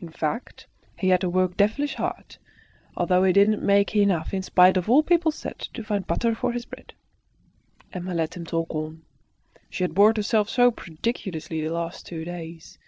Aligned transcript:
In 0.00 0.10
fact, 0.10 0.68
he 0.96 1.08
had 1.08 1.22
to 1.22 1.28
work 1.28 1.56
devilish 1.56 1.96
hard, 1.96 2.36
although 2.96 3.24
he 3.24 3.32
didn't 3.32 3.64
make 3.66 3.96
enough, 3.96 4.32
in 4.32 4.44
spite 4.44 4.76
of 4.76 4.88
all 4.88 5.02
people 5.02 5.32
said, 5.32 5.58
to 5.58 5.82
find 5.82 6.06
butter 6.06 6.36
for 6.36 6.52
his 6.52 6.64
bread. 6.64 6.92
Emma 7.92 8.14
let 8.14 8.36
him 8.36 8.46
talk 8.46 8.72
on. 8.72 9.02
She 9.68 9.82
had 9.82 9.92
bored 9.92 10.18
herself 10.18 10.48
so 10.48 10.70
prodigiously 10.70 11.60
the 11.66 11.72
last 11.72 12.06
two 12.06 12.24
days. 12.24 12.78